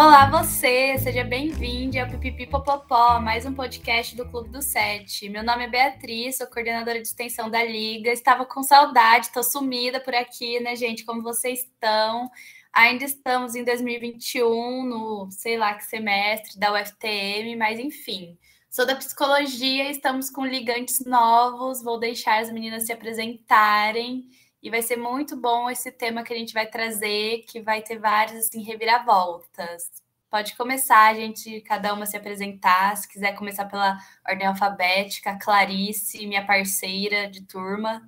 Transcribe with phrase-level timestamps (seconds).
[0.00, 5.28] Olá você, seja bem-vindo ao Pipipi Popopó, mais um podcast do Clube do Sete.
[5.28, 8.12] Meu nome é Beatriz, sou coordenadora de extensão da Liga.
[8.12, 11.04] Estava com saudade, estou sumida por aqui, né, gente?
[11.04, 12.30] Como vocês estão?
[12.72, 18.38] Ainda estamos em 2021, no sei lá que semestre da UFTM, mas enfim.
[18.70, 21.82] Sou da psicologia, estamos com ligantes novos.
[21.82, 24.28] Vou deixar as meninas se apresentarem
[24.62, 27.98] e vai ser muito bom esse tema que a gente vai trazer, que vai ter
[27.98, 29.90] várias assim reviravoltas.
[30.30, 32.96] Pode começar, a gente, cada uma se apresentar.
[32.96, 33.96] Se quiser começar pela
[34.28, 38.06] ordem alfabética, Clarice, minha parceira de turma.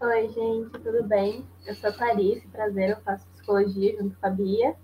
[0.00, 1.46] Oi, gente, tudo bem?
[1.64, 4.76] Eu sou a Clarice, prazer, eu faço psicologia junto com a Bia.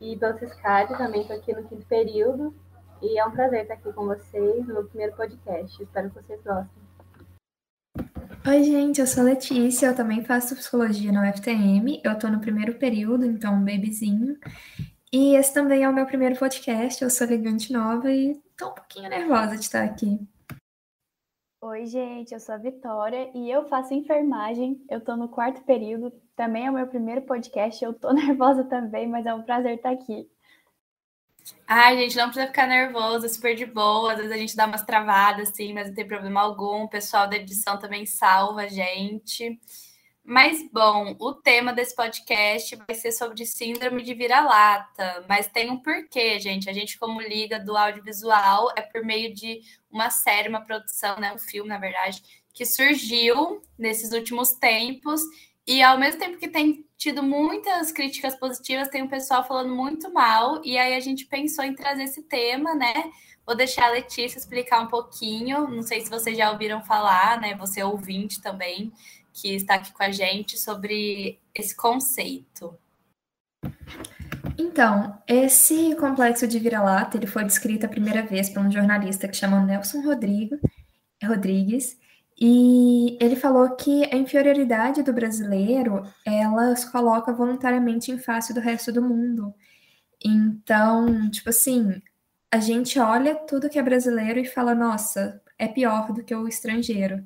[0.00, 0.34] E pelo
[0.96, 2.54] também estou aqui no quinto período.
[3.00, 5.80] E é um prazer estar aqui com vocês no meu primeiro podcast.
[5.80, 6.85] Espero que vocês gostem.
[8.48, 12.00] Oi, gente, eu sou a Letícia, eu também faço psicologia no UFTM.
[12.04, 14.38] Eu tô no primeiro período, então um bebezinho.
[15.12, 17.02] E esse também é o meu primeiro podcast.
[17.02, 20.20] Eu sou ligante nova e tô um pouquinho nervosa de estar aqui.
[21.60, 24.80] Oi, gente, eu sou a Vitória e eu faço enfermagem.
[24.88, 27.84] Eu tô no quarto período, também é o meu primeiro podcast.
[27.84, 30.30] Eu tô nervosa também, mas é um prazer estar aqui.
[31.66, 34.12] Ai, gente, não precisa ficar nervoso, é super de boa.
[34.12, 36.84] Às vezes a gente dá umas travadas, assim, mas não tem problema algum.
[36.84, 39.58] O pessoal da edição também salva a gente.
[40.28, 45.78] Mas, bom, o tema desse podcast vai ser sobre síndrome de vira-lata, mas tem um
[45.78, 46.68] porquê, gente.
[46.68, 51.32] A gente, como liga do audiovisual, é por meio de uma série, uma produção, né?
[51.32, 52.20] Um filme, na verdade,
[52.52, 55.22] que surgiu nesses últimos tempos.
[55.66, 60.12] E ao mesmo tempo que tem tido muitas críticas positivas, tem um pessoal falando muito
[60.12, 63.10] mal, e aí a gente pensou em trazer esse tema, né?
[63.44, 65.68] Vou deixar a Letícia explicar um pouquinho.
[65.68, 67.54] Não sei se vocês já ouviram falar, né?
[67.56, 68.92] Você é ouvinte também,
[69.32, 72.76] que está aqui com a gente, sobre esse conceito.
[74.58, 79.36] Então, esse complexo de vira-lata, ele foi descrito a primeira vez por um jornalista que
[79.36, 80.58] chama Nelson Rodrigo,
[81.22, 81.98] Rodrigues,
[82.38, 88.60] e ele falou que a inferioridade do brasileiro, ela se coloca voluntariamente em face do
[88.60, 89.54] resto do mundo.
[90.22, 92.02] Então, tipo assim,
[92.50, 96.46] a gente olha tudo que é brasileiro e fala, nossa, é pior do que o
[96.46, 97.24] estrangeiro.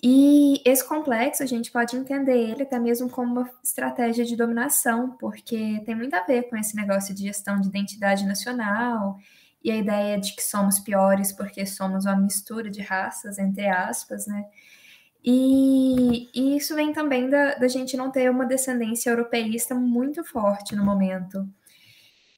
[0.00, 5.16] E esse complexo a gente pode entender ele até mesmo como uma estratégia de dominação,
[5.18, 9.18] porque tem muito a ver com esse negócio de gestão de identidade nacional
[9.68, 14.26] e a ideia de que somos piores porque somos uma mistura de raças, entre aspas,
[14.26, 14.44] né?
[15.24, 20.74] E, e isso vem também da, da gente não ter uma descendência europeísta muito forte
[20.74, 21.46] no momento.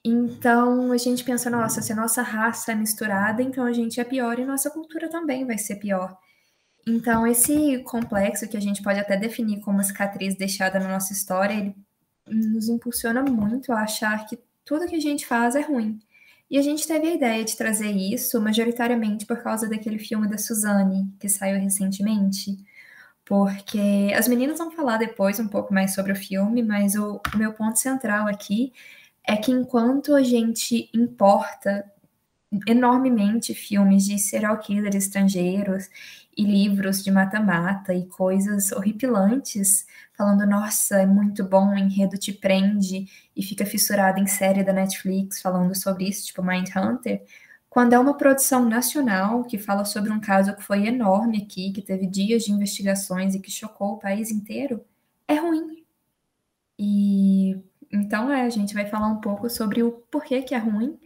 [0.04, 4.04] Então a gente pensa, nossa, se a nossa raça é misturada, então a gente é
[4.04, 6.16] pior e nossa cultura também vai ser pior.
[6.86, 11.12] Então, esse complexo que a gente pode até definir como uma cicatriz deixada na nossa
[11.12, 11.76] história, ele
[12.26, 16.00] nos impulsiona muito a achar que tudo que a gente faz é ruim.
[16.50, 20.36] E a gente teve a ideia de trazer isso majoritariamente por causa daquele filme da
[20.36, 22.58] Suzane, que saiu recentemente.
[23.24, 27.38] Porque as meninas vão falar depois um pouco mais sobre o filme, mas o, o
[27.38, 28.72] meu ponto central aqui
[29.26, 31.84] é que enquanto a gente importa
[32.66, 35.88] enormemente filmes de serial killers estrangeiros
[36.36, 39.86] e livros de mata-mata e coisas horripilantes,
[40.16, 44.72] falando, nossa, é muito bom, o enredo te prende e fica fissurado em série da
[44.72, 47.22] Netflix falando sobre isso, tipo Mindhunter,
[47.68, 51.80] quando é uma produção nacional que fala sobre um caso que foi enorme aqui, que
[51.80, 54.84] teve dias de investigações e que chocou o país inteiro,
[55.28, 55.84] é ruim.
[56.78, 57.62] E
[57.92, 60.98] então é, a gente vai falar um pouco sobre o porquê que é ruim,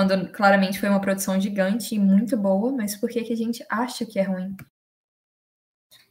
[0.00, 3.62] quando claramente foi uma produção gigante e muito boa, mas por que que a gente
[3.68, 4.56] acha que é ruim?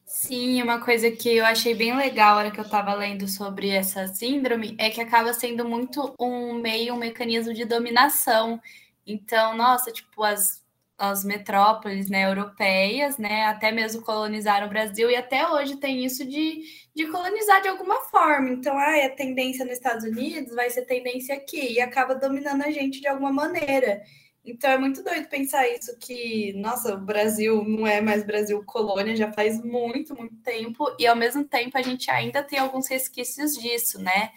[0.06, 3.70] Sim, uma coisa que eu achei bem legal na hora que eu estava lendo sobre
[3.70, 8.62] essa síndrome é que acaba sendo muito um meio, um mecanismo de dominação.
[9.08, 10.64] Então, nossa, tipo, as,
[10.96, 16.24] as metrópoles né, europeias, né, até mesmo colonizaram o Brasil, e até hoje tem isso
[16.26, 16.62] de,
[17.00, 18.50] de colonizar de alguma forma.
[18.50, 22.72] Então, ah, é tendência nos Estados Unidos, vai ser tendência aqui, e acaba dominando a
[22.72, 24.04] gente de alguma maneira.
[24.44, 29.16] Então é muito doido pensar isso, que, nossa, o Brasil não é mais Brasil colônia
[29.16, 33.56] já faz muito, muito tempo, e ao mesmo tempo a gente ainda tem alguns resquícios
[33.56, 34.32] disso, né?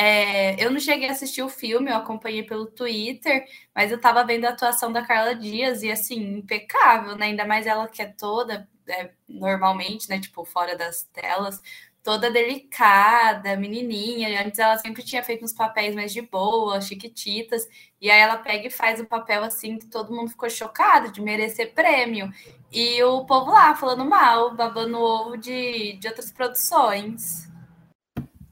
[0.00, 3.44] É, eu não cheguei a assistir o filme, eu acompanhei pelo Twitter,
[3.74, 7.26] mas eu tava vendo a atuação da Carla Dias e assim, impecável, né?
[7.26, 10.20] Ainda mais ela que é toda, é, normalmente, né?
[10.20, 11.60] Tipo, fora das telas,
[12.02, 14.44] toda delicada, menininha.
[14.44, 17.68] Antes ela sempre tinha feito uns papéis mais de boa, chiquititas.
[18.00, 21.12] E aí ela pega e faz o um papel assim que todo mundo ficou chocado
[21.12, 22.32] de merecer prêmio.
[22.72, 27.48] E o povo lá falando mal, babando o ovo de, de outras produções.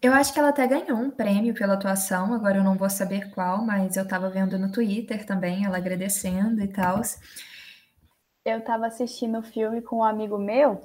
[0.02, 3.30] Eu acho que ela até ganhou um prêmio pela atuação, agora eu não vou saber
[3.30, 7.00] qual, mas eu tava vendo no Twitter também, ela agradecendo e tal.
[8.44, 10.80] Eu tava assistindo o filme com um amigo meu,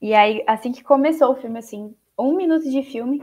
[0.00, 3.22] e aí, assim que começou o filme, assim, um minuto de filme,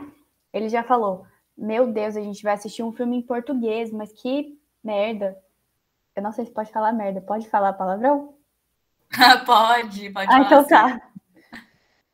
[0.54, 1.26] ele já falou:
[1.58, 5.38] Meu Deus, a gente vai assistir um filme em português, mas que merda.
[6.16, 7.22] Eu não sei se pode falar merda.
[7.22, 8.36] Pode falar palavrão?
[9.46, 11.02] pode, pode ah, então tá.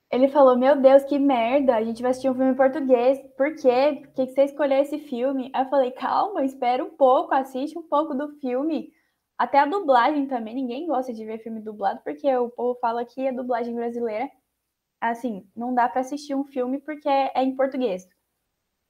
[0.10, 3.20] Ele falou: Meu Deus, que merda, a gente vai assistir um filme em português.
[3.36, 4.02] Por quê?
[4.02, 5.52] Por que você escolheu esse filme?
[5.54, 8.92] Aí eu falei: Calma, espera um pouco, assiste um pouco do filme.
[9.38, 10.56] Até a dublagem também.
[10.56, 14.30] Ninguém gosta de ver filme dublado, porque o povo fala que a dublagem brasileira,
[15.00, 18.08] assim, não dá para assistir um filme porque é em português.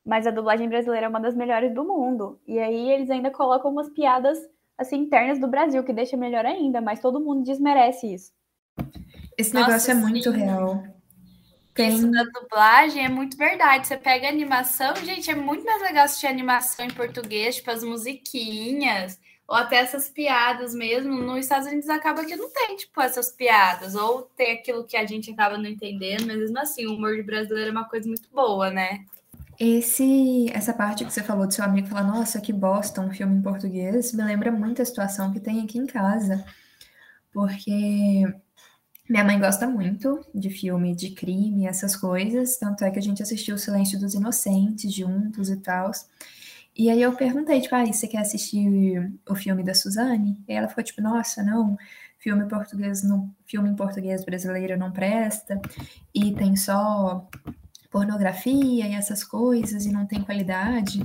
[0.05, 2.39] Mas a dublagem brasileira é uma das melhores do mundo.
[2.47, 4.37] E aí eles ainda colocam umas piadas
[4.77, 8.31] assim internas do Brasil, que deixa melhor ainda, mas todo mundo desmerece isso.
[9.37, 10.83] Esse Nossa, negócio é muito real.
[11.73, 11.89] Tem...
[11.89, 13.87] Isso da dublagem é muito verdade.
[13.87, 19.19] Você pega animação, gente, é muito mais legal assistir animação em português, tipo as musiquinhas,
[19.47, 21.15] ou até essas piadas mesmo.
[21.21, 25.05] Nos Estados Unidos acaba que não tem, tipo, essas piadas, ou tem aquilo que a
[25.05, 28.29] gente acaba não entendendo, mas mesmo assim, o humor de brasileiro é uma coisa muito
[28.31, 29.05] boa, né?
[29.59, 33.37] Esse, essa parte que você falou do seu amigo falar, nossa, que bosta, um filme
[33.37, 36.45] em português, me lembra muito a situação que tem aqui em casa.
[37.31, 38.23] Porque
[39.09, 43.23] minha mãe gosta muito de filme de crime, essas coisas, tanto é que a gente
[43.23, 45.91] assistiu O Silêncio dos Inocentes juntos e tal.
[46.77, 50.43] E aí eu perguntei, tipo, ah, você quer assistir o filme da Suzane?
[50.47, 51.75] E ela ficou tipo, nossa, não,
[52.19, 55.59] filme português, não, filme em português brasileiro não presta,
[56.13, 57.27] e tem só
[57.89, 61.01] pornografia e essas coisas, e não tem qualidade.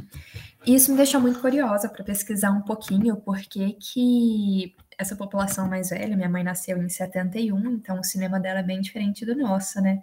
[0.66, 5.68] E isso me deixou muito curiosa para pesquisar um pouquinho por que que essa população
[5.68, 9.34] mais velha, minha mãe nasceu em 71, então o cinema dela é bem diferente do
[9.34, 10.02] nosso, né?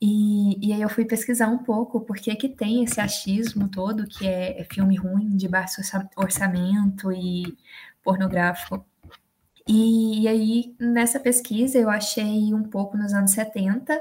[0.00, 4.06] E, e aí eu fui pesquisar um pouco por que que tem esse achismo todo,
[4.06, 5.80] que é, é filme ruim, de baixo
[6.16, 7.56] orçamento e
[8.02, 8.84] pornográfico.
[9.66, 14.00] E, e aí, nessa pesquisa, eu achei um pouco nos anos 70,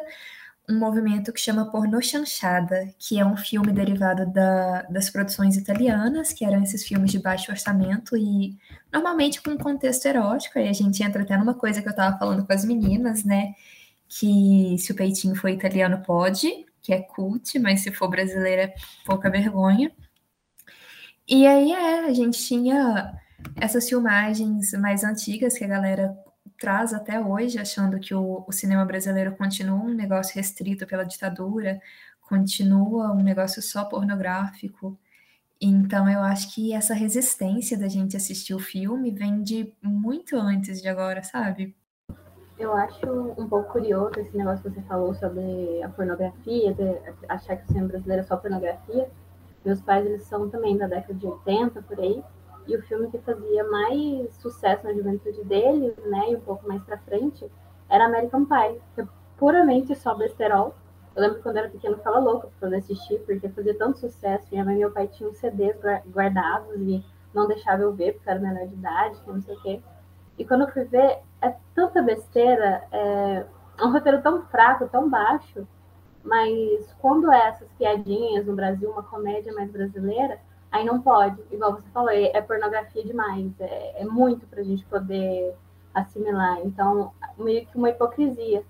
[0.69, 6.31] um movimento que chama Pornô Chanchada, que é um filme derivado da, das produções italianas,
[6.31, 8.57] que eram esses filmes de baixo orçamento e
[8.91, 10.59] normalmente com um contexto erótico.
[10.59, 13.53] Aí a gente entra até numa coisa que eu estava falando com as meninas, né?
[14.07, 18.75] Que se o peitinho for italiano, pode, que é cult, mas se for brasileira, é
[19.05, 19.91] pouca vergonha.
[21.27, 23.13] E aí é, a gente tinha
[23.55, 26.17] essas filmagens mais antigas que a galera
[26.59, 31.81] traz até hoje, achando que o, o cinema brasileiro continua um negócio restrito pela ditadura,
[32.21, 34.97] continua um negócio só pornográfico.
[35.59, 40.81] Então, eu acho que essa resistência da gente assistir o filme vem de muito antes
[40.81, 41.75] de agora, sabe?
[42.59, 43.07] Eu acho
[43.37, 46.75] um pouco curioso esse negócio que você falou sobre a pornografia,
[47.29, 49.07] achar que o cinema brasileiro é só pornografia.
[49.63, 52.23] Meus pais, eles são também da década de 80, por aí.
[52.65, 56.81] E o filme que fazia mais sucesso na juventude deles, né, e um pouco mais
[56.83, 57.49] para frente,
[57.89, 59.07] era American Pie, que é
[59.37, 60.73] puramente só besterol.
[61.15, 64.47] Eu lembro quando eu era pequeno, ficava louca para poder assistir, porque fazia tanto sucesso.
[64.51, 65.77] Minha mãe e meu pai tinham CDs
[66.11, 69.61] guardados e não deixava eu ver, porque eu era menor de idade, não sei o
[69.61, 69.81] quê.
[70.37, 73.45] E quando eu fui ver, é tanta besteira, é
[73.81, 75.67] um roteiro tão fraco, tão baixo,
[76.23, 80.39] mas quando é essas piadinhas no Brasil, uma comédia mais brasileira,
[80.71, 81.41] aí não pode.
[81.51, 85.55] Igual você falou, é, é pornografia demais, é, é muito para a gente poder
[85.93, 86.59] assimilar.
[86.63, 88.63] Então, meio que uma hipocrisia.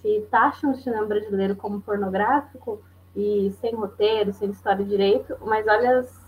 [0.00, 2.82] Se taxam o cinema brasileiro como pornográfico
[3.14, 6.21] e sem roteiro, sem história direito, mas olha as,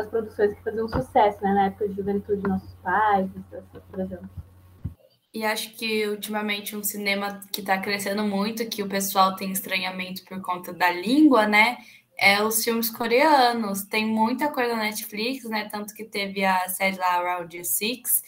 [0.00, 1.52] as produções que faziam sucesso, né?
[1.52, 3.28] Na época de juventude de nossos pais,
[3.90, 4.28] por exemplo.
[5.32, 10.24] E acho que ultimamente um cinema que está crescendo muito, que o pessoal tem estranhamento
[10.24, 11.76] por conta da língua, né?
[12.18, 13.84] é os filmes coreanos.
[13.84, 15.68] Tem muita coisa na Netflix, né?
[15.70, 18.22] Tanto que teve a série lá, Round Six.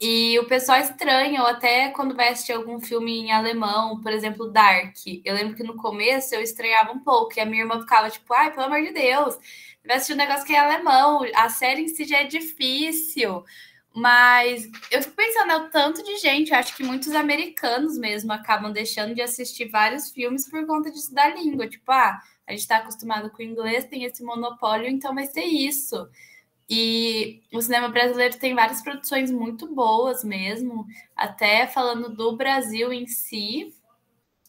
[0.00, 4.50] E o pessoal estranha, ou até quando vai assistir algum filme em alemão, por exemplo,
[4.50, 4.94] Dark.
[5.24, 8.32] Eu lembro que no começo eu estranhava um pouco, e a minha irmã ficava tipo,
[8.34, 9.38] ai, pelo amor de Deus,
[9.84, 13.42] vai assistir um negócio que é alemão, a série em si já é difícil.
[13.94, 18.70] Mas eu fico pensando, é o tanto de gente, acho que muitos americanos mesmo acabam
[18.70, 21.66] deixando de assistir vários filmes por conta disso da língua.
[21.66, 25.44] Tipo, ah, a gente está acostumado com o inglês, tem esse monopólio, então vai ser
[25.44, 26.06] isso.
[26.68, 33.06] E o cinema brasileiro tem várias produções muito boas mesmo, até falando do Brasil em
[33.06, 33.72] si.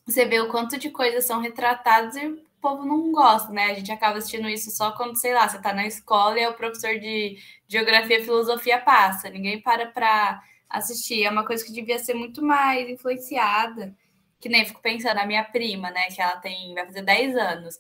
[0.06, 3.66] Você vê o quanto de coisas são retratadas e o povo não gosta, né?
[3.72, 6.50] A gente acaba assistindo isso só quando, sei lá, você está na escola e é
[6.50, 9.30] o professor de geografia e filosofia passa.
[9.30, 11.24] Ninguém para para assistir.
[11.24, 13.96] É uma coisa que devia ser muito mais influenciada
[14.40, 17.80] que nem fico pensando, a minha prima, né, que ela tem, vai fazer 10 anos.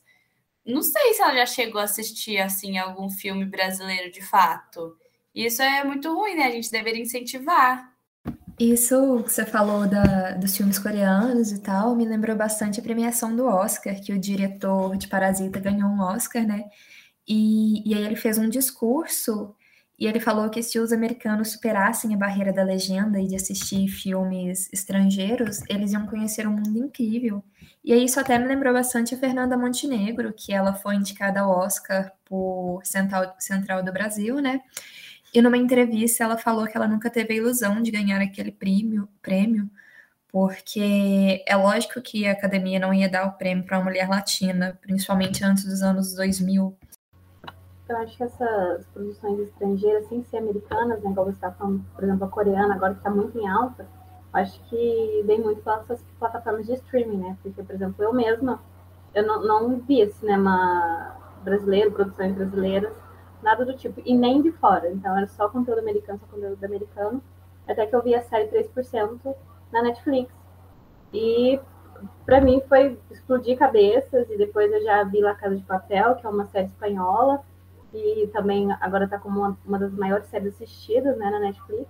[0.68, 4.98] Não sei se ela já chegou a assistir assim algum filme brasileiro de fato.
[5.34, 6.48] Isso é muito ruim, né?
[6.48, 7.92] A gente deveria incentivar.
[8.60, 13.36] Isso que você falou da, dos filmes coreanos e tal, me lembrou bastante a premiação
[13.36, 16.66] do Oscar, que o diretor de Parasita ganhou um Oscar, né?
[17.28, 19.56] E, e aí ele fez um discurso
[20.00, 23.88] e ele falou que se os americanos superassem a barreira da legenda e de assistir
[23.90, 27.44] filmes estrangeiros, eles iam conhecer um mundo incrível.
[27.88, 31.50] E aí isso até me lembrou bastante a Fernanda Montenegro, que ela foi indicada ao
[31.50, 34.60] Oscar por Central, Central do Brasil, né?
[35.34, 39.08] E numa entrevista ela falou que ela nunca teve a ilusão de ganhar aquele prêmio,
[39.22, 39.70] prêmio
[40.30, 44.78] porque é lógico que a academia não ia dar o prêmio para uma mulher latina,
[44.82, 46.78] principalmente antes dos anos 2000,
[47.88, 52.04] eu acho que essas produções estrangeiras, sem ser americanas, né, igual você está falando, por
[52.04, 53.88] exemplo, a coreana, agora que está muito em alta,
[54.34, 57.38] acho que vem muito pelas plataformas de streaming, né?
[57.42, 58.62] Porque, por exemplo, eu mesma,
[59.14, 62.94] eu não, não via cinema brasileiro, produções brasileiras,
[63.42, 64.92] nada do tipo, e nem de fora.
[64.92, 67.22] Então, era só conteúdo americano, só conteúdo americano.
[67.68, 69.36] Até que eu vi a série 3%
[69.72, 70.32] na Netflix.
[71.14, 71.60] E,
[72.26, 74.30] para mim, foi explodir cabeças.
[74.30, 77.44] E depois eu já vi La Casa de Papel, que é uma série espanhola
[77.92, 81.88] que também agora está como uma, uma, das maiores séries assistidas né, na Netflix.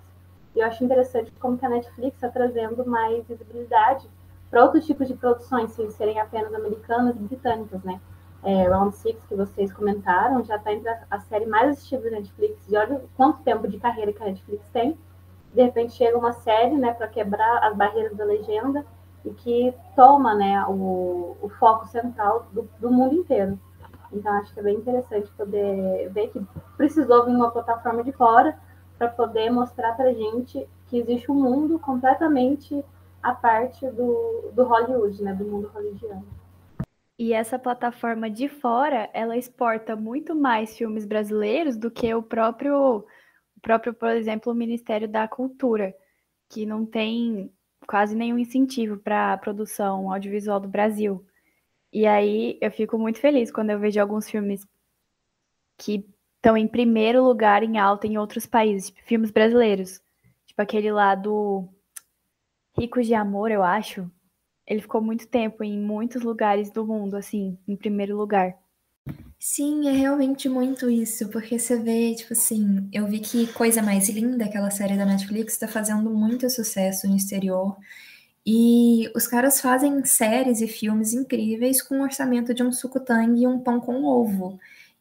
[0.58, 4.10] E eu acho interessante como que a Netflix está trazendo mais visibilidade
[4.50, 8.02] para outros tipos de produções, sem serem apenas americanas e britânicas, né?
[8.42, 12.68] É, Round Six, que vocês comentaram, já está entre a, série mais assistida da Netflix.
[12.68, 14.98] E olha quanto tempo de carreira que a Netflix tem.
[15.54, 18.84] De repente chega uma série, né, para quebrar as barreiras da legenda
[19.24, 23.60] e que toma, né, o, o foco central do, do mundo inteiro.
[24.12, 26.42] Então, acho que é bem interessante poder ver que
[26.76, 28.58] precisou vir uma plataforma de fora
[28.98, 32.84] para poder mostrar para gente que existe um mundo completamente
[33.22, 36.25] à parte do, do Hollywood, né, do mundo hollywoodiano.
[37.20, 43.00] E essa plataforma de fora, ela exporta muito mais filmes brasileiros do que o próprio,
[43.56, 45.96] o próprio, por exemplo, o Ministério da Cultura,
[46.48, 47.51] que não tem
[47.88, 51.25] quase nenhum incentivo para a produção audiovisual do Brasil.
[51.92, 54.68] E aí eu fico muito feliz quando eu vejo alguns filmes
[55.77, 60.00] que estão em primeiro lugar em alta em outros países, tipo, filmes brasileiros.
[60.46, 61.67] Tipo aquele lá do
[62.77, 64.10] Ricos de Amor, eu acho.
[64.65, 68.56] Ele ficou muito tempo em muitos lugares do mundo, assim, em primeiro lugar.
[69.39, 74.10] Sim, é realmente muito isso, porque você vê, tipo assim, eu vi que Coisa Mais
[74.10, 77.77] Linda, aquela série da Netflix, está fazendo muito sucesso no exterior.
[78.46, 83.48] E os caras fazem séries e filmes incríveis com o orçamento de um suco-tangue e
[83.48, 84.60] um pão com ovo.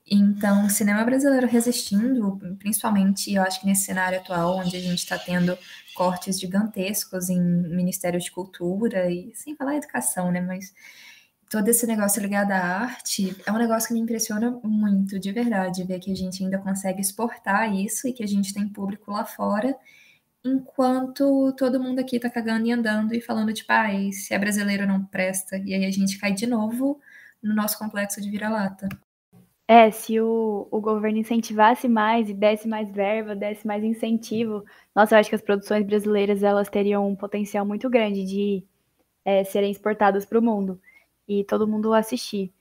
[0.08, 4.98] Então, o cinema brasileiro resistindo, principalmente, eu acho que nesse cenário atual, onde a gente
[4.98, 5.58] está tendo
[5.94, 10.40] cortes gigantescos em Ministério de Cultura, e sem falar educação, né?
[10.40, 10.72] Mas
[11.50, 15.84] todo esse negócio ligado à arte é um negócio que me impressiona muito, de verdade,
[15.84, 19.24] ver que a gente ainda consegue exportar isso e que a gente tem público lá
[19.24, 19.76] fora
[20.44, 24.86] enquanto todo mundo aqui tá cagando e andando e falando tipo, paz, se é brasileiro
[24.86, 25.58] não presta.
[25.58, 27.00] E aí a gente cai de novo
[27.42, 28.88] no nosso complexo de vira-lata.
[29.68, 35.14] É, se o, o governo incentivasse mais e desse mais verba, desse mais incentivo, nossa,
[35.14, 38.64] eu acho que as produções brasileiras elas teriam um potencial muito grande de
[39.24, 40.80] é, serem exportadas para o mundo
[41.28, 42.52] e todo mundo assistir.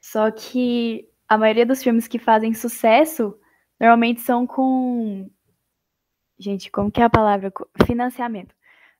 [0.00, 3.38] Só que a maioria dos filmes que fazem sucesso
[3.80, 5.30] normalmente são com
[6.38, 7.52] Gente, como que é a palavra?
[7.86, 8.54] Financiamento.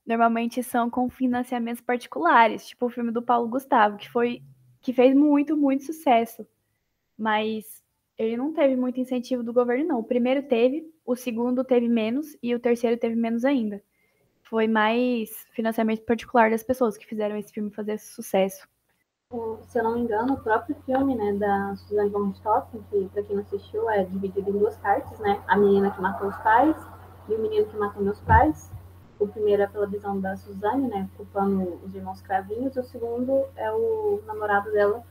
[0.07, 4.43] Normalmente são com financiamentos particulares, tipo o filme do Paulo Gustavo, que foi
[4.81, 6.47] que fez muito, muito sucesso.
[7.17, 7.83] Mas
[8.19, 9.99] ele não teve muito incentivo do governo, não.
[10.01, 13.83] O primeiro teve, o segundo teve menos e o terceiro teve menos ainda.
[14.43, 18.69] Foi mais financiamento particular das pessoas que fizeram esse filme fazer sucesso.
[19.67, 23.23] Se eu não me engano, o próprio filme né, da Suzanne von Richthofen, que para
[23.25, 25.43] quem não assistiu é dividido em duas partes, né?
[25.49, 26.77] A menina que matou os pais
[27.29, 28.71] e o menino que matou meus pais.
[29.19, 32.77] O primeiro é pela visão da Suzane, né, culpando os irmãos cravinhos.
[32.77, 35.05] O segundo é o namorado dela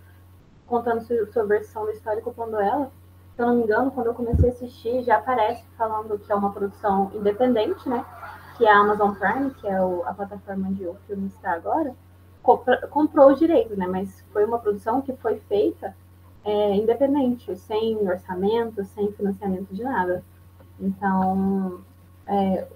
[0.74, 2.92] contando sua versão da história e culpando ela.
[3.36, 6.36] Se eu não me engano, quando eu comecei a assistir, já aparece falando que é
[6.36, 8.04] uma produção independente, né?
[8.58, 11.96] Que é a Amazon Prime, que é o, a plataforma onde o filme está agora,
[12.90, 13.86] comprou o direito, né?
[13.86, 15.96] Mas foi uma produção que foi feita
[16.44, 20.24] é, independente, sem orçamento, sem financiamento de nada.
[20.80, 21.82] Então,
[22.26, 22.68] é,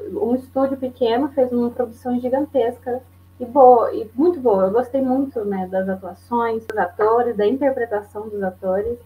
[0.00, 3.00] um estúdio pequeno fez uma produção gigantesca
[3.42, 4.66] e boa, e muito boa.
[4.66, 9.00] Eu gostei muito né, das atuações dos atores, da interpretação dos atores,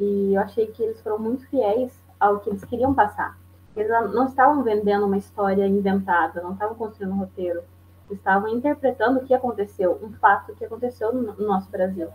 [0.00, 3.38] e eu achei que eles foram muito fiéis ao que eles queriam passar.
[3.76, 7.62] Eles não estavam vendendo uma história inventada, não estavam construindo um roteiro,
[8.10, 12.08] estavam interpretando o que aconteceu, um fato que aconteceu no nosso Brasil.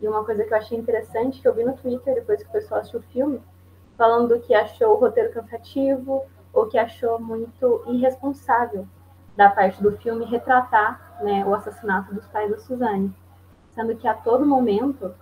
[0.00, 2.52] E uma coisa que eu achei interessante, que eu vi no Twitter depois que o
[2.52, 3.42] pessoal assistiu o filme,
[3.98, 8.88] falando que achou o roteiro cansativo ou que achou muito irresponsável
[9.36, 13.14] da parte do filme retratar né, o assassinato dos pais da Suzane.
[13.74, 15.14] Sendo que a todo momento,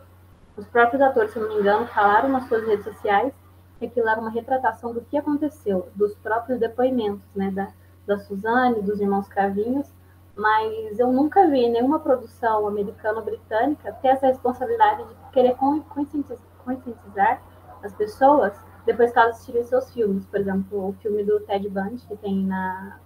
[0.57, 3.33] os próprios atores, se não me engano, falaram nas suas redes sociais
[3.79, 7.69] que aquilo era uma retratação do que aconteceu, dos próprios depoimentos né, da,
[8.07, 9.91] da Suzane, dos irmãos Cravinhos,
[10.37, 17.43] mas eu nunca vi nenhuma produção americana ou britânica ter essa responsabilidade de querer conscientizar
[17.83, 18.53] as pessoas
[18.85, 20.27] depois que elas assistirem seus filmes.
[20.27, 22.99] Por exemplo, o filme do Ted Bundy, que tem na,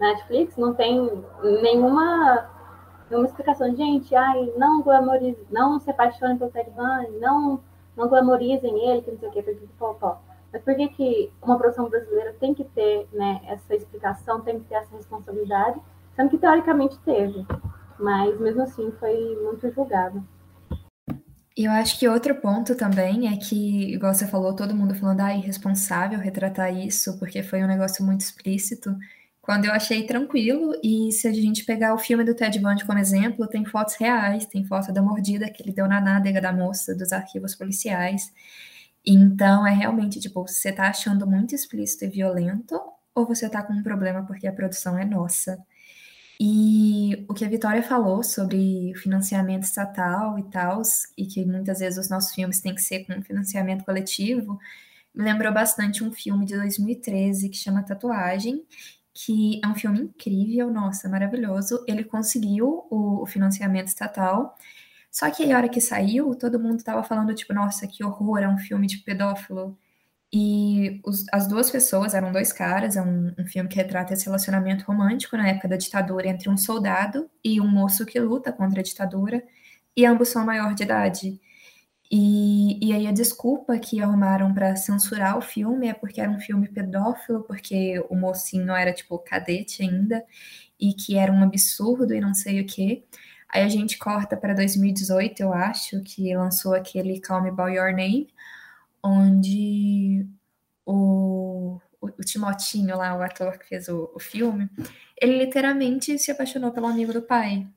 [0.00, 1.22] Netflix, não tem
[1.62, 2.48] nenhuma,
[3.10, 3.74] nenhuma explicação.
[3.76, 7.60] Gente, ai, não glamorize, não se apaixonem pelo Ted Bundy, não,
[7.96, 10.14] não glamorizem ele, que não sei o que, porque, pô, pô.
[10.52, 14.66] Mas por que, que uma produção brasileira tem que ter né, essa explicação, tem que
[14.66, 15.78] ter essa responsabilidade?
[16.16, 17.46] Sendo que teoricamente teve,
[17.98, 20.24] mas mesmo assim foi muito julgado.
[21.56, 25.20] E eu acho que outro ponto também é que, igual você falou, todo mundo falando,
[25.20, 28.96] ah, irresponsável retratar isso, porque foi um negócio muito explícito,
[29.50, 33.00] quando eu achei tranquilo, e se a gente pegar o filme do Ted Bundy como
[33.00, 36.94] exemplo, tem fotos reais, tem foto da mordida que ele deu na nádega da moça,
[36.94, 38.32] dos arquivos policiais.
[39.04, 42.80] Então, é realmente, tipo, você tá achando muito explícito e violento,
[43.12, 45.58] ou você tá com um problema porque a produção é nossa.
[46.38, 50.80] E o que a Vitória falou sobre financiamento estatal e tal,
[51.18, 54.60] e que muitas vezes os nossos filmes têm que ser com financiamento coletivo,
[55.12, 58.64] me lembrou bastante um filme de 2013 que chama Tatuagem,
[59.24, 61.84] que é um filme incrível, nossa, maravilhoso.
[61.86, 64.54] Ele conseguiu o, o financiamento estatal,
[65.10, 68.48] só que a hora que saiu, todo mundo estava falando, tipo, nossa, que horror, é
[68.48, 69.76] um filme de pedófilo.
[70.32, 74.26] E os, as duas pessoas eram dois caras, é um, um, filme que retrata esse
[74.26, 78.80] relacionamento romântico na época da ditadura entre um soldado e um moço que luta contra
[78.80, 79.42] a ditadura,
[79.96, 81.40] e ambos são maior de idade.
[82.12, 86.40] E, e aí a desculpa que arrumaram para censurar o filme é porque era um
[86.40, 90.24] filme pedófilo, porque o mocinho era tipo cadete ainda,
[90.78, 93.04] e que era um absurdo e não sei o quê.
[93.48, 97.92] Aí a gente corta para 2018, eu acho, que lançou aquele Call Me By Your
[97.94, 98.28] Name,
[99.02, 100.26] onde
[100.84, 104.68] o, o, o Timotinho lá, o ator que fez o, o filme,
[105.20, 107.68] ele literalmente se apaixonou pelo amigo do pai.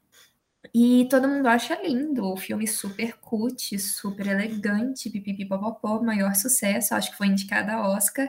[0.74, 7.12] E todo mundo acha lindo, o filme super cut, super elegante, pipipipopopó, maior sucesso, acho
[7.12, 8.28] que foi indicada a Oscar,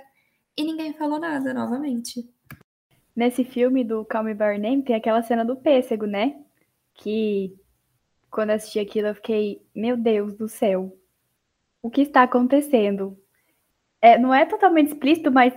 [0.56, 2.28] e ninguém falou nada novamente.
[3.16, 6.36] Nesse filme do Calm Me By Name tem aquela cena do pêssego, né?
[6.94, 7.56] Que
[8.30, 10.94] quando eu assisti aquilo eu fiquei, meu Deus do céu,
[11.80, 13.16] o que está acontecendo.
[14.02, 15.54] É, não é totalmente explícito, mas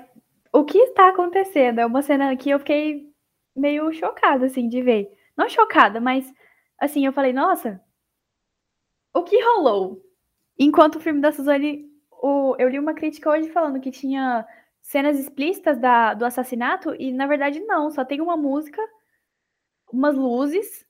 [0.53, 1.79] o que está acontecendo?
[1.79, 3.11] É uma cena que eu fiquei
[3.55, 5.11] meio chocada, assim, de ver.
[5.35, 6.31] Não chocada, mas,
[6.79, 7.81] assim, eu falei, nossa,
[9.13, 10.03] o que rolou?
[10.57, 14.47] Enquanto o filme da Suzane, o, eu li uma crítica hoje falando que tinha
[14.81, 18.81] cenas explícitas da, do assassinato, e na verdade não, só tem uma música,
[19.91, 20.85] umas luzes,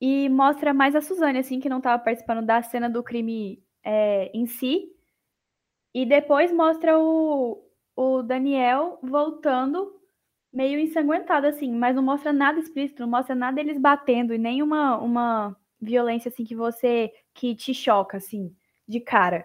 [0.00, 4.30] e mostra mais a Suzane, assim, que não estava participando da cena do crime é,
[4.34, 4.90] em si.
[5.94, 7.64] E depois mostra o,
[7.96, 9.94] o Daniel voltando
[10.54, 14.62] meio ensanguentado, assim, mas não mostra nada explícito, não mostra nada eles batendo e nem
[14.62, 18.54] uma, violência, assim, que você, que te choca, assim,
[18.86, 19.44] de cara.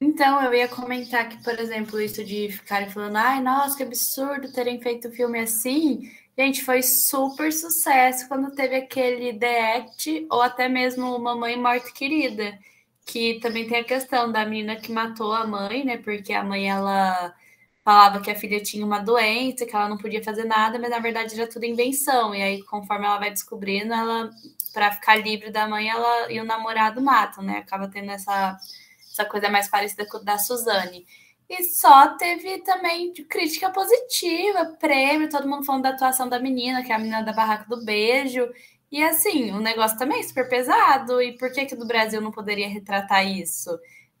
[0.00, 4.52] Então, eu ia comentar que, por exemplo, isso de ficarem falando, ai, nossa, que absurdo
[4.52, 6.10] terem feito um filme assim.
[6.36, 12.58] Gente, foi super sucesso quando teve aquele The Act, ou até mesmo Mamãe Morte Querida,
[13.04, 15.98] que também tem a questão da menina que matou a mãe, né?
[15.98, 17.34] Porque a mãe ela
[17.84, 20.98] falava que a filha tinha uma doença, que ela não podia fazer nada, mas na
[21.00, 22.34] verdade era tudo invenção.
[22.34, 24.30] E aí, conforme ela vai descobrindo, ela,
[24.72, 27.58] para ficar livre da mãe, ela e o namorado matam, né?
[27.58, 28.56] Acaba tendo essa,
[29.10, 31.04] essa coisa mais parecida com da Suzane.
[31.48, 36.92] E só teve também crítica positiva, prêmio, todo mundo falando da atuação da menina, que
[36.92, 38.48] é a menina da barraca do beijo.
[38.90, 41.20] E assim, o negócio também é super pesado.
[41.20, 43.70] E por que que do Brasil não poderia retratar isso?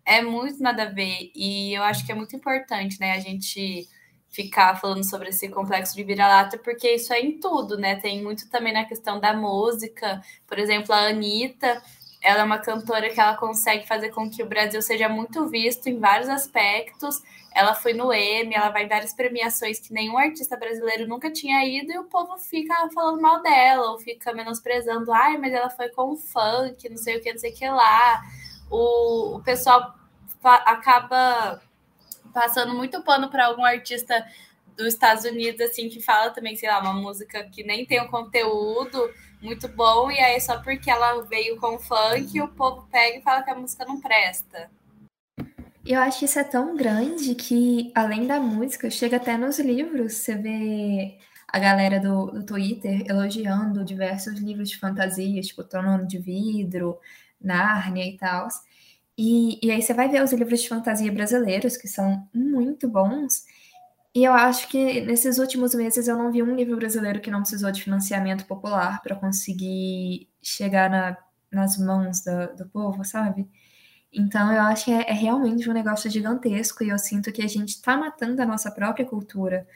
[0.04, 1.30] É muito nada a ver.
[1.34, 3.88] E eu acho que é muito importante, né, a gente
[4.30, 7.96] ficar falando sobre esse complexo de vira-lata, porque isso é em tudo, né?
[7.96, 10.22] Tem muito também na questão da música.
[10.46, 11.82] Por exemplo, a Anitta,
[12.22, 15.86] ela é uma cantora que ela consegue fazer com que o Brasil seja muito visto
[15.88, 17.22] em vários aspectos.
[17.54, 21.62] Ela foi no Emmy, ela vai em várias premiações que nenhum artista brasileiro nunca tinha
[21.66, 25.90] ido e o povo fica falando mal dela, ou fica menosprezando, ai, mas ela foi
[25.90, 28.22] com funk, não sei o que, não sei o que lá.
[28.72, 29.94] O, o pessoal
[30.42, 31.60] acaba
[32.32, 34.26] passando muito pano para algum artista
[34.76, 38.08] dos Estados Unidos, assim, que fala também, sei lá, uma música que nem tem um
[38.08, 43.22] conteúdo muito bom, e aí só porque ela veio com funk, o povo pega e
[43.22, 44.70] fala que a música não presta.
[45.84, 50.14] Eu acho que isso é tão grande que, além da música, chega até nos livros.
[50.14, 56.18] Você vê a galera do, do Twitter elogiando diversos livros de fantasia, tipo Trono de
[56.18, 56.98] Vidro,
[57.44, 58.48] Nárnia e tal.
[59.16, 63.44] E, e aí você vai ver os livros de fantasia brasileiros, que são muito bons,
[64.14, 67.40] e eu acho que nesses últimos meses eu não vi um livro brasileiro que não
[67.40, 71.16] precisou de financiamento popular para conseguir chegar na,
[71.50, 73.48] nas mãos do, do, povo, sabe?
[74.12, 77.48] Então eu acho que é, é, realmente um negócio gigantesco e eu sinto que a
[77.48, 79.66] gente está matando a nossa própria cultura.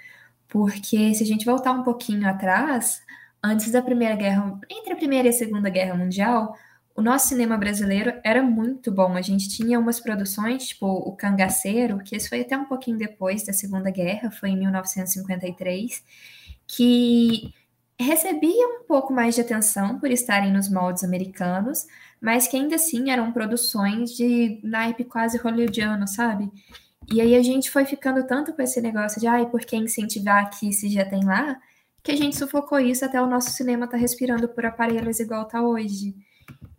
[0.48, 3.02] Porque se a gente voltar um pouquinho atrás,
[3.42, 6.56] antes da Primeira Guerra, entre a Primeira e a Segunda Guerra Mundial,
[6.96, 9.16] o nosso cinema brasileiro era muito bom.
[9.16, 13.44] A gente tinha umas produções, tipo O Cangaceiro, que isso foi até um pouquinho depois
[13.44, 16.02] da Segunda Guerra, foi em 1953,
[16.66, 17.52] que
[17.98, 21.86] recebia um pouco mais de atenção por estarem nos moldes americanos,
[22.20, 26.50] mas que ainda assim eram produções de naipe quase hollywoodiano, sabe?
[27.12, 30.44] E aí a gente foi ficando tanto com esse negócio de, ai, por que incentivar
[30.44, 31.58] aqui se já tem lá,
[32.02, 35.62] que a gente sufocou isso até o nosso cinema tá respirando por aparelhos igual tá
[35.62, 36.14] hoje.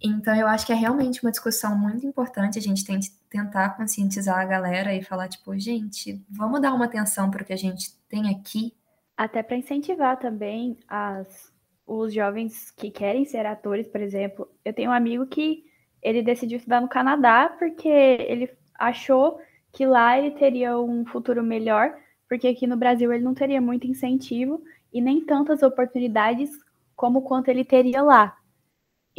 [0.01, 3.75] Então, eu acho que é realmente uma discussão muito importante a gente tem que tentar
[3.75, 7.57] conscientizar a galera e falar, tipo, gente, vamos dar uma atenção para o que a
[7.57, 8.73] gente tem aqui.
[9.15, 11.51] Até para incentivar também as,
[11.86, 14.47] os jovens que querem ser atores, por exemplo.
[14.63, 15.65] Eu tenho um amigo que
[16.01, 19.39] ele decidiu estudar no Canadá porque ele achou
[19.73, 21.95] que lá ele teria um futuro melhor,
[22.29, 24.62] porque aqui no Brasil ele não teria muito incentivo
[24.93, 26.51] e nem tantas oportunidades
[26.95, 28.37] como quanto ele teria lá.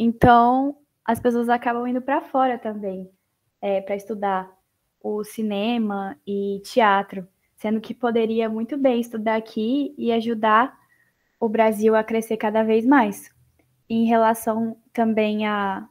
[0.01, 3.11] Então, as pessoas acabam indo para fora também
[3.61, 4.49] é, para estudar
[5.01, 10.73] o cinema e teatro, sendo que poderia muito bem estudar aqui e ajudar
[11.37, 13.29] o Brasil a crescer cada vez mais.
[13.89, 15.89] em relação também à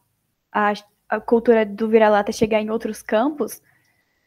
[0.52, 0.74] a, a,
[1.08, 3.60] a, cultura do vira-lata chegar em outros campos,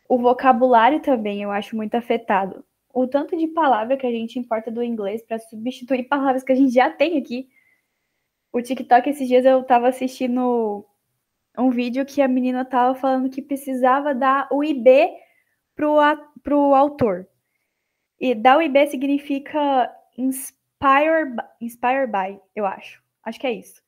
[0.09, 2.65] o vocabulário também eu acho muito afetado.
[2.93, 6.55] O tanto de palavra que a gente importa do inglês para substituir palavras que a
[6.55, 7.47] gente já tem aqui
[8.51, 10.85] o TikTok, esses dias eu tava assistindo
[11.57, 15.09] um vídeo que a menina tava falando que precisava dar o IB
[15.75, 15.97] pro,
[16.43, 17.27] pro autor.
[18.19, 23.01] E dar o IB significa inspire, inspire by, eu acho.
[23.23, 23.81] Acho que é isso.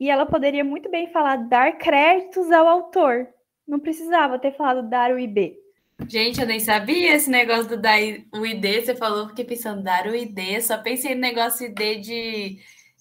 [0.00, 3.28] E ela poderia muito bem falar dar créditos ao autor.
[3.66, 5.58] Não precisava ter falado dar o IB.
[6.06, 7.98] Gente, eu nem sabia esse negócio do dar
[8.32, 8.84] o ID.
[8.84, 10.60] Você falou, fiquei pensando, dar o ID.
[10.60, 12.58] Só pensei no negócio ID de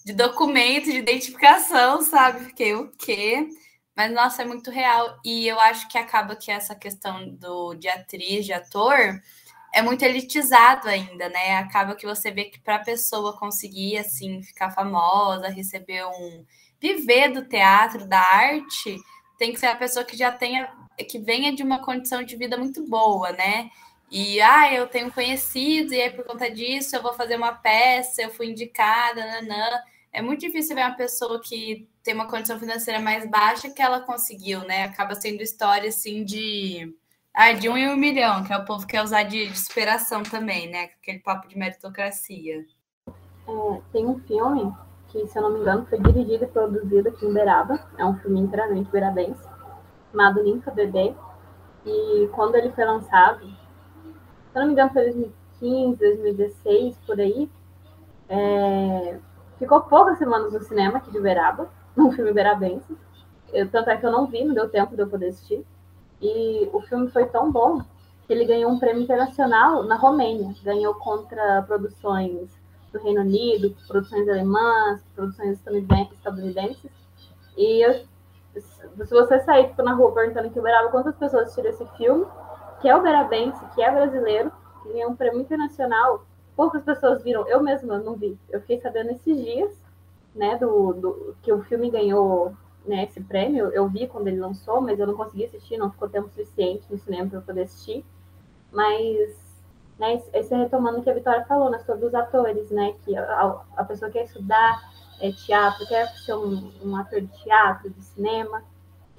[0.08, 2.46] de documento, de identificação, sabe?
[2.46, 3.50] Fiquei o quê?
[3.94, 5.20] Mas, nossa, é muito real.
[5.26, 9.20] E eu acho que acaba que essa questão do, de atriz, de ator,
[9.74, 11.58] é muito elitizado ainda, né?
[11.58, 16.46] Acaba que você vê que para a pessoa conseguir, assim, ficar famosa, receber um...
[16.80, 18.98] Viver do teatro, da arte,
[19.38, 20.72] tem que ser a pessoa que já tenha...
[21.10, 23.70] Que venha de uma condição de vida muito boa, né?
[24.10, 28.22] E, ah, eu tenho conhecido, e aí por conta disso eu vou fazer uma peça,
[28.22, 29.82] eu fui indicada, nanã
[30.18, 34.02] é muito difícil ver uma pessoa que tem uma condição financeira mais baixa que ela
[34.02, 34.86] conseguiu, né?
[34.86, 36.92] Acaba sendo história assim de.
[37.32, 39.60] Ah, de um em um milhão, que é o povo que quer usar de, de
[39.60, 40.90] superação também, né?
[41.00, 42.66] Aquele papo de meritocracia.
[43.48, 44.74] É, tem um filme
[45.10, 47.88] que, se eu não me engano, foi dirigido e produzido aqui em Beraba.
[47.96, 49.48] É um filme inteiramente berabense,
[50.12, 51.14] chamado Linfa Bebê.
[51.86, 57.48] E quando ele foi lançado, se eu não me engano, foi 2015, 2016, por aí,
[58.30, 59.20] é,
[59.60, 62.96] Ficou poucas semanas no cinema aqui de Uberaba, um filme berabense.
[63.52, 65.66] Eu, tanto é que eu não vi, não deu tempo de eu poder assistir.
[66.22, 67.82] E o filme foi tão bom
[68.26, 70.54] que ele ganhou um prêmio internacional na Romênia.
[70.64, 72.50] Ganhou contra produções
[72.92, 75.60] do Reino Unido, produções alemãs, produções
[76.12, 76.92] estadunidenses.
[77.56, 78.06] E eu,
[78.54, 82.26] se você sair tipo, na rua perguntando que Uberaba, quantas pessoas assistiram esse filme,
[82.82, 84.52] que é uberabense, que é brasileiro,
[84.84, 86.24] que ganhou um prêmio internacional,
[86.58, 88.38] poucas pessoas viram, eu mesma não vi.
[88.50, 89.72] Eu fiquei sabendo esses dias,
[90.34, 93.68] né, do, do que o filme ganhou né, esse prêmio.
[93.68, 96.98] Eu vi quando ele lançou, mas eu não consegui assistir, não ficou tempo suficiente no
[96.98, 98.04] cinema para eu poder assistir.
[98.72, 99.38] Mas,
[100.00, 103.16] né, esse é retomando o que a Vitória falou, né, sobre os atores, né, que
[103.16, 104.82] a, a pessoa quer estudar
[105.22, 108.64] é, teatro, quer ser um, um ator de teatro, de cinema,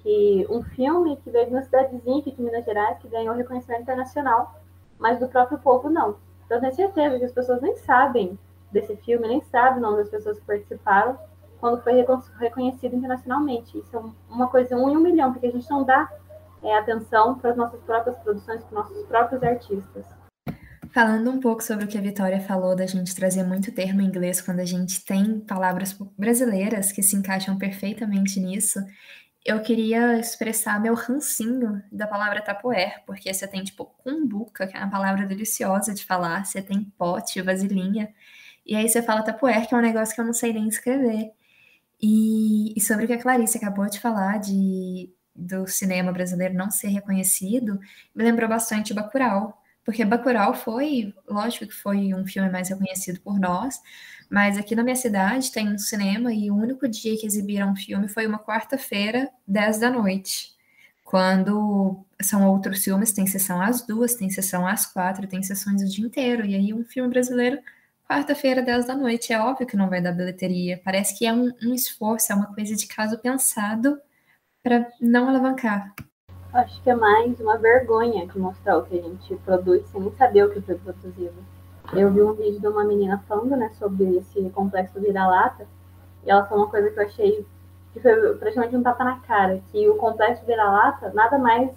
[0.03, 3.83] que um filme que veio de uma cidadezinha aqui de Minas Gerais, que ganhou reconhecimento
[3.83, 4.61] internacional,
[4.99, 6.17] mas do próprio povo não.
[6.49, 8.39] Então, eu tenho certeza que as pessoas nem sabem
[8.73, 11.19] desse filme, nem sabem o nome das pessoas que participaram
[11.61, 11.93] quando foi
[12.39, 13.77] reconhecido internacionalmente.
[13.79, 14.01] Isso é
[14.33, 16.11] uma coisa um em um milhão, porque a gente não dá
[16.63, 20.07] é, atenção para as nossas próprias produções, para os nossos próprios artistas.
[20.91, 24.07] Falando um pouco sobre o que a Vitória falou da gente trazer muito termo em
[24.07, 28.81] inglês quando a gente tem palavras brasileiras que se encaixam perfeitamente nisso,
[29.45, 34.81] eu queria expressar meu rancinho da palavra tapoer, porque você tem, tipo, cumbuca, que é
[34.81, 38.15] uma palavra deliciosa de falar, você tem pote, vasilhinha,
[38.67, 41.33] e aí você fala tapoer, que é um negócio que eu não sei nem escrever.
[42.01, 46.71] E, e sobre o que a Clarice acabou de falar, de do cinema brasileiro não
[46.71, 47.79] ser reconhecido,
[48.15, 53.41] me lembrou bastante Bacurau, porque Bacurau foi, lógico que foi um filme mais reconhecido por
[53.41, 53.81] nós,
[54.29, 57.77] mas aqui na minha cidade tem um cinema e o único dia que exibiram o
[57.77, 60.53] filme foi uma quarta-feira, 10 da noite.
[61.03, 65.89] Quando são outros filmes, tem sessão às duas, tem sessão às quatro, tem sessões o
[65.89, 66.45] dia inteiro.
[66.45, 67.59] E aí um filme brasileiro,
[68.07, 69.33] quarta-feira, 10 da noite.
[69.33, 70.83] É óbvio que não vai dar bilheteria.
[70.85, 73.99] Parece que é um, um esforço, é uma coisa de caso pensado
[74.63, 75.95] para não alavancar.
[76.53, 80.45] Acho que é mais uma vergonha de mostrar o que a gente produz sem saber
[80.45, 81.35] o que foi produzido.
[81.93, 85.67] Eu vi um vídeo de uma menina falando, né, sobre esse complexo vira-lata,
[86.25, 87.47] e ela falou uma coisa que eu achei
[87.93, 91.71] que foi praticamente um tapa na cara, que o complexo vira-lata nada mais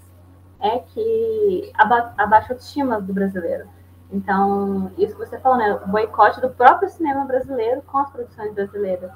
[0.61, 3.67] é que a baixa autoestima do brasileiro.
[4.09, 8.53] Então, isso que você falou, né, o boicote do próprio cinema brasileiro com as produções
[8.53, 9.11] brasileiras.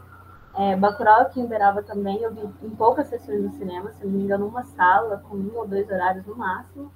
[0.58, 4.12] É, Bacurau aqui em Uberaba também, eu vi em poucas sessões no cinema, se não
[4.14, 6.92] me engano, uma sala com um ou dois horários no máximo.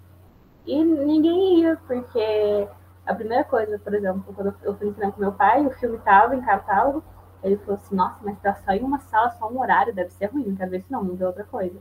[0.66, 2.70] E ninguém ia, porque
[3.06, 5.98] a primeira coisa, por exemplo, quando eu fui no cinema com meu pai, o filme
[5.98, 7.04] estava em catálogo,
[7.44, 10.28] ele falou assim, nossa, mas para só ir uma sala, só um horário, deve ser
[10.28, 11.80] ruim, não quero ver isso não, ver outra coisa.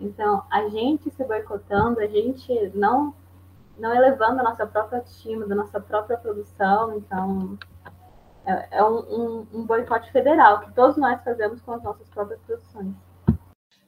[0.00, 3.12] Então, a gente se boicotando, a gente não,
[3.78, 7.58] não elevando a nossa própria autoestima, da nossa própria produção, então
[8.48, 12.40] é, é um, um, um boicote federal que todos nós fazemos com as nossas próprias
[12.40, 12.94] produções.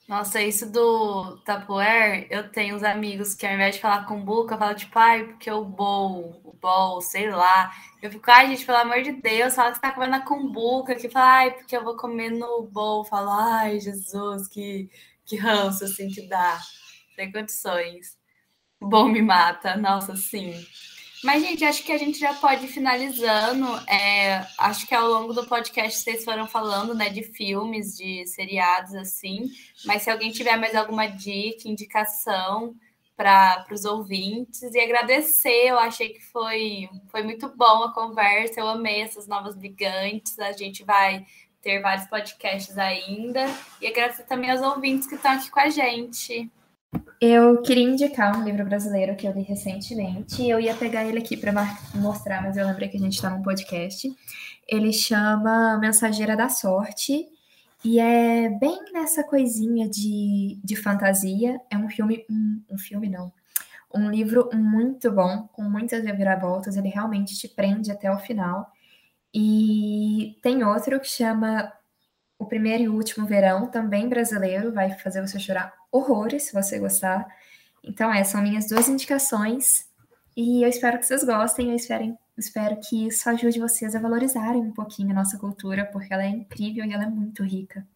[0.06, 4.58] Nossa, isso do Tupperware, eu tenho uns amigos que ao invés de falar com buca,
[4.58, 7.72] falam tipo, ai, porque o bowl, o bowl, sei lá.
[8.02, 10.96] Eu fico, ai, gente, pelo amor de Deus, fala que você tá comendo a cumbuca,
[10.96, 13.04] que fala, ai, porque eu vou comer no bowl.
[13.04, 14.90] Falo, ai, Jesus, que,
[15.24, 16.58] que ranço, assim, que dá.
[17.14, 18.18] Sem condições.
[18.80, 20.52] O bowl me mata, nossa, sim.
[21.22, 23.66] Mas, gente, acho que a gente já pode ir finalizando.
[23.86, 28.94] É, acho que ao longo do podcast vocês foram falando né, de filmes, de seriados,
[28.94, 29.50] assim.
[29.84, 32.74] Mas se alguém tiver mais alguma dica, indicação
[33.16, 38.66] para os ouvintes, e agradecer, eu achei que foi, foi muito bom a conversa, eu
[38.66, 40.38] amei essas novas ligantes.
[40.38, 41.26] A gente vai
[41.60, 43.44] ter vários podcasts ainda.
[43.78, 46.50] E agradecer também aos ouvintes que estão aqui com a gente.
[47.20, 50.48] Eu queria indicar um livro brasileiro que eu li recentemente.
[50.48, 51.52] Eu ia pegar ele aqui para
[51.94, 54.10] mostrar, mas eu lembrei que a gente está num podcast.
[54.66, 57.28] Ele chama Mensageira da Sorte
[57.84, 61.60] e é bem nessa coisinha de, de fantasia.
[61.70, 63.30] É um filme, um, um filme não,
[63.94, 66.76] um livro muito bom, com muitas reviravoltas.
[66.76, 68.72] Ele realmente te prende até o final.
[69.34, 71.72] E tem outro que chama
[72.40, 77.28] O Primeiro e Último Verão, também brasileiro, vai fazer você chorar horrores, se você gostar.
[77.84, 79.86] Então, essas são minhas duas indicações.
[80.34, 84.62] E eu espero que vocês gostem, eu espero, espero que isso ajude vocês a valorizarem
[84.62, 87.86] um pouquinho a nossa cultura, porque ela é incrível e ela é muito rica.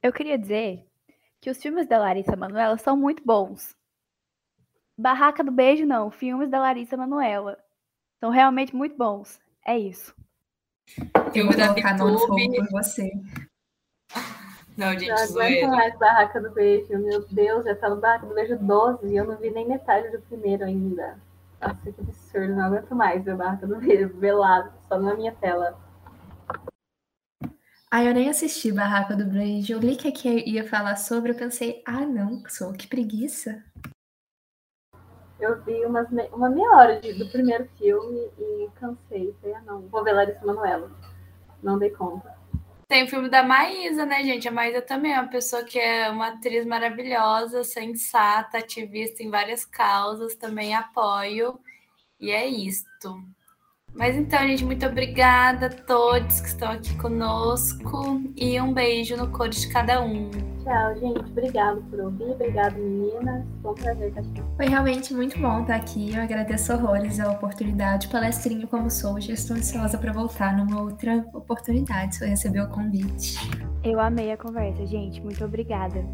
[0.00, 0.86] Eu queria dizer
[1.40, 3.74] que os filmes da Larissa Manoela são muito bons.
[4.96, 6.08] Barraca do Beijo, não.
[6.08, 7.58] Filmes da Larissa Manoela.
[8.20, 9.40] São realmente muito bons.
[9.66, 10.14] É isso.
[11.32, 12.56] Filme da Vitube.
[12.56, 13.10] por você.
[14.76, 16.98] Não, gente, não aguento mais Barraca do Beijo.
[16.98, 20.10] Meu Deus, já tá no Barraca do Beijo 12 e eu não vi nem metade
[20.10, 21.18] do primeiro ainda.
[21.60, 22.54] Nossa, que absurdo.
[22.54, 25.78] Não aguento mais ver Barraca do Beijo velado, só na minha tela.
[27.90, 29.72] Ah, eu nem assisti Barraca do Beijo.
[29.72, 33.62] Eu li que aqui ia falar sobre, eu pensei, ah, não, sou que preguiça.
[35.40, 36.28] Eu vi umas me...
[36.32, 39.34] uma meia hora de, do primeiro filme e cansei.
[39.40, 40.90] Falei, ah, não, vou ver Larissa Manoela.
[41.62, 42.38] Não dei conta.
[42.88, 44.48] Tem o filme da Maísa, né, gente?
[44.48, 49.64] A Maísa também é uma pessoa que é uma atriz maravilhosa, sensata, ativista em várias
[49.64, 51.58] causas, também apoio.
[52.18, 53.22] E é isto.
[53.94, 59.28] Mas então, gente, muito obrigada a todos que estão aqui conosco e um beijo no
[59.28, 60.30] cor de cada um.
[60.62, 61.18] Tchau, gente.
[61.18, 62.30] Obrigado por ouvir.
[62.30, 63.44] Obrigado, meninas.
[63.62, 64.42] Foi um prazer estar aqui.
[64.56, 66.14] Foi realmente muito bom estar aqui.
[66.14, 68.08] Eu agradeço horrores a oportunidade.
[68.08, 72.68] Palestrinho como sou, já estou ansiosa para voltar numa outra oportunidade, se eu receber o
[72.68, 73.36] convite.
[73.82, 75.20] Eu amei a conversa, gente.
[75.20, 76.04] Muito obrigada.